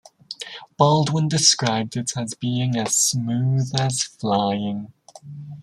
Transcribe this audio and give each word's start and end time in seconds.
Baldwin 0.77 1.27
described 1.27 1.95
it 1.95 2.17
as 2.17 2.33
being 2.33 2.75
as 2.75 2.95
smooth 2.95 3.71
as 3.79 4.01
flying. 4.01 4.91